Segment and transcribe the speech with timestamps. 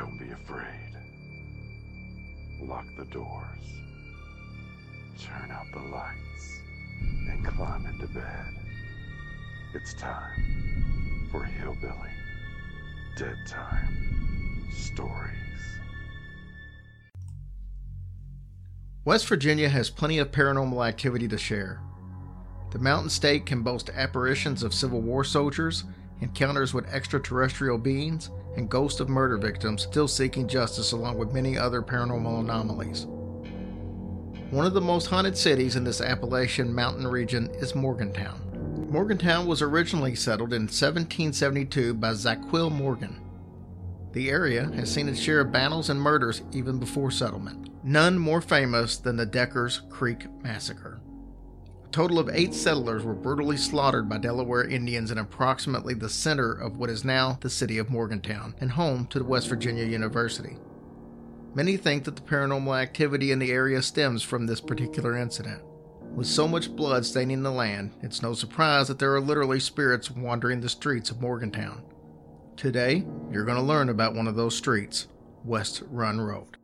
[0.00, 0.96] Don't be afraid.
[2.62, 3.66] Lock the doors.
[5.20, 6.60] Turn out the lights.
[7.28, 8.46] And climb into bed.
[9.74, 12.14] It's time for Hillbilly
[13.18, 15.36] Dead Time Stories.
[19.04, 21.82] West Virginia has plenty of paranormal activity to share.
[22.70, 25.84] The mountain state can boast apparitions of Civil War soldiers,
[26.20, 31.56] encounters with extraterrestrial beings, and ghosts of murder victims still seeking justice, along with many
[31.56, 33.06] other paranormal anomalies.
[34.50, 38.88] One of the most haunted cities in this Appalachian mountain region is Morgantown.
[38.90, 43.20] Morgantown was originally settled in 1772 by Zackquill Morgan.
[44.12, 48.40] The area has seen its share of battles and murders even before settlement, none more
[48.40, 51.00] famous than the Deckers Creek Massacre.
[51.90, 56.52] A total of eight settlers were brutally slaughtered by Delaware Indians in approximately the center
[56.52, 60.56] of what is now the city of Morgantown and home to the West Virginia University.
[61.52, 65.64] Many think that the paranormal activity in the area stems from this particular incident.
[66.14, 70.12] With so much blood staining the land, it's no surprise that there are literally spirits
[70.12, 71.82] wandering the streets of Morgantown.
[72.56, 75.08] Today, you're going to learn about one of those streets,
[75.44, 76.59] West Run Road.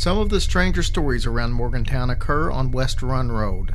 [0.00, 3.74] Some of the stranger stories around Morgantown occur on West Run Road.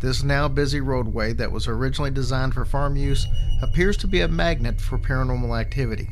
[0.00, 3.26] This now busy roadway that was originally designed for farm use
[3.60, 6.08] appears to be a magnet for paranormal activity.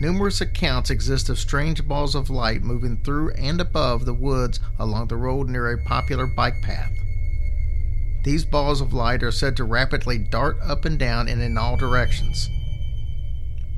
[0.00, 5.08] Numerous accounts exist of strange balls of light moving through and above the woods along
[5.08, 6.92] the road near a popular bike path.
[8.24, 11.76] These balls of light are said to rapidly dart up and down and in all
[11.76, 12.48] directions.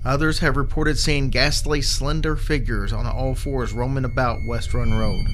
[0.05, 5.27] Others have reported seeing ghastly, slender figures on all fours roaming about West Run Road.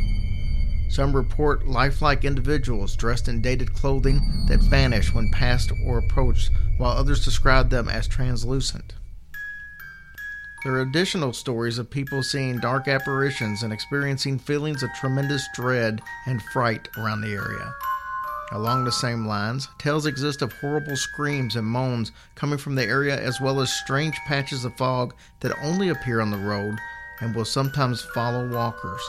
[0.88, 6.92] Some report lifelike individuals dressed in dated clothing that vanish when passed or approached, while
[6.92, 8.94] others describe them as translucent.
[10.64, 16.00] There are additional stories of people seeing dark apparitions and experiencing feelings of tremendous dread
[16.26, 17.74] and fright around the area.
[18.54, 23.20] Along the same lines, tales exist of horrible screams and moans coming from the area,
[23.20, 26.78] as well as strange patches of fog that only appear on the road
[27.20, 29.02] and will sometimes follow walkers.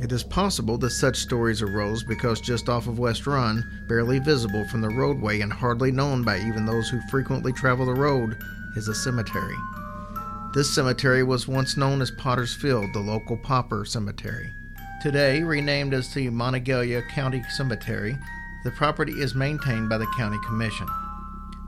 [0.00, 4.66] It is possible that such stories arose because just off of West Run, barely visible
[4.68, 8.38] from the roadway and hardly known by even those who frequently travel the road,
[8.76, 9.56] is a cemetery.
[10.54, 14.54] This cemetery was once known as Potter's Field, the local pauper cemetery.
[15.02, 18.16] Today, renamed as the Monongalia County Cemetery,
[18.64, 20.88] the property is maintained by the County Commission.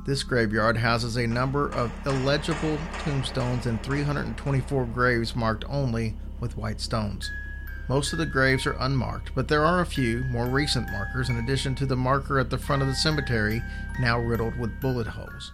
[0.06, 6.81] This graveyard houses a number of illegible tombstones and 324 graves marked only with white
[6.81, 7.31] stones.
[7.87, 11.37] Most of the graves are unmarked, but there are a few more recent markers in
[11.37, 13.62] addition to the marker at the front of the cemetery,
[14.00, 15.53] now riddled with bullet holes.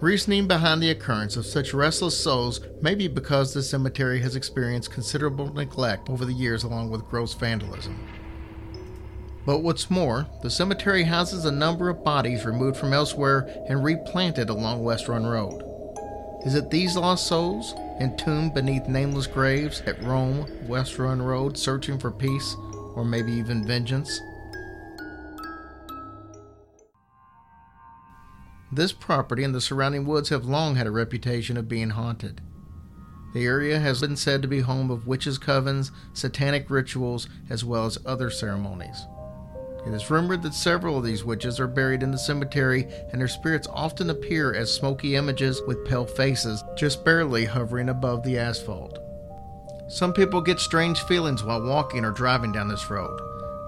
[0.00, 4.90] Reasoning behind the occurrence of such restless souls may be because the cemetery has experienced
[4.90, 8.08] considerable neglect over the years along with gross vandalism.
[9.44, 14.48] But what's more, the cemetery houses a number of bodies removed from elsewhere and replanted
[14.48, 15.62] along West Run Road.
[16.46, 21.98] Is it these lost souls, entombed beneath nameless graves, at roam, West Run Road searching
[21.98, 22.56] for peace
[22.94, 24.18] or maybe even vengeance?
[28.72, 32.40] This property and the surrounding woods have long had a reputation of being haunted.
[33.34, 37.86] The area has been said to be home of witches' covens, satanic rituals, as well
[37.86, 39.06] as other ceremonies.
[39.86, 43.28] It is rumored that several of these witches are buried in the cemetery, and their
[43.28, 48.98] spirits often appear as smoky images with pale faces, just barely hovering above the asphalt.
[49.88, 53.18] Some people get strange feelings while walking or driving down this road.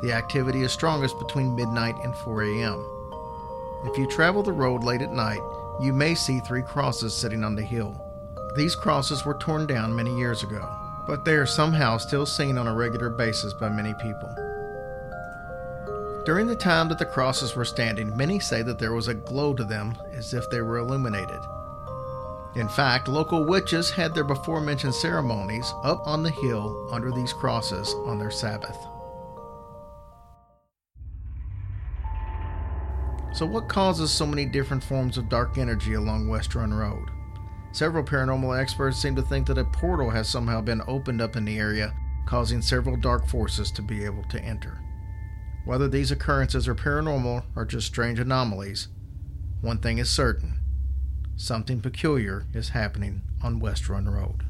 [0.02, 2.84] The activity is strongest between midnight and 4 a.m.
[3.84, 5.40] If you travel the road late at night,
[5.80, 8.00] you may see three crosses sitting on the hill.
[8.56, 10.68] These crosses were torn down many years ago,
[11.06, 14.34] but they are somehow still seen on a regular basis by many people.
[16.24, 19.54] During the time that the crosses were standing, many say that there was a glow
[19.54, 21.40] to them as if they were illuminated.
[22.54, 27.32] In fact, local witches had their before mentioned ceremonies up on the hill under these
[27.32, 28.76] crosses on their Sabbath.
[33.34, 37.10] So, what causes so many different forms of dark energy along West Run Road?
[37.72, 41.46] Several paranormal experts seem to think that a portal has somehow been opened up in
[41.46, 41.94] the area,
[42.26, 44.78] causing several dark forces to be able to enter.
[45.64, 48.88] Whether these occurrences are paranormal or just strange anomalies,
[49.62, 50.58] one thing is certain
[51.34, 54.44] something peculiar is happening on West Run Road.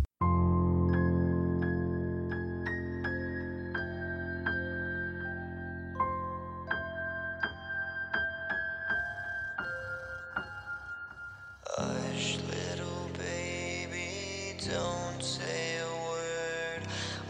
[14.68, 16.82] Don't say a word.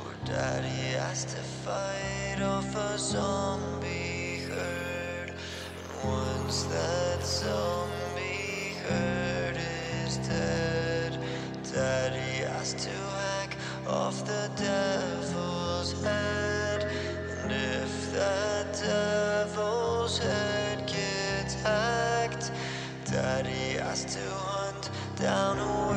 [0.04, 5.30] Or daddy has to fight off a zombie herd.
[5.30, 9.56] And once that zombie herd
[10.04, 11.18] is dead,
[11.72, 13.56] daddy has to hack
[13.86, 16.84] off the devil's head.
[17.42, 22.52] And if that devil's head gets hacked,
[23.12, 25.91] Daddy has to hunt down a